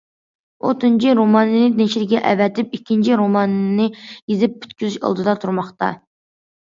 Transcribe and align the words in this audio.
ئۇ 0.59 0.69
تۇنجى 0.83 1.09
رومانىنى 1.17 1.67
نەشرگە 1.81 2.21
ئەۋەتىپ، 2.29 2.73
ئىككىنچى 2.77 3.17
روماننى 3.21 3.85
يېزىپ 4.31 4.55
پۈتكۈزۈش 4.65 4.97
ئالدىدا 5.03 5.37
تۇرماقتا. 5.45 5.91